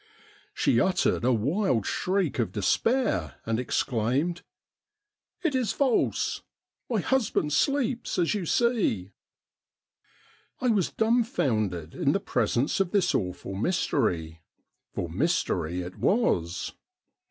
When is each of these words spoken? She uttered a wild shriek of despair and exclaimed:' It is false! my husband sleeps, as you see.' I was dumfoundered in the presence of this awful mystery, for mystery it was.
She 0.55 0.79
uttered 0.81 1.23
a 1.23 1.31
wild 1.31 1.85
shriek 1.85 2.39
of 2.39 2.51
despair 2.53 3.35
and 3.45 3.59
exclaimed:' 3.59 4.41
It 5.43 5.53
is 5.53 5.73
false! 5.73 6.41
my 6.89 7.01
husband 7.01 7.53
sleeps, 7.53 8.17
as 8.17 8.33
you 8.33 8.47
see.' 8.47 9.11
I 10.59 10.69
was 10.69 10.89
dumfoundered 10.89 11.93
in 11.93 12.13
the 12.13 12.19
presence 12.19 12.79
of 12.79 12.89
this 12.89 13.13
awful 13.13 13.53
mystery, 13.53 14.41
for 14.91 15.07
mystery 15.07 15.83
it 15.83 15.97
was. 15.99 16.73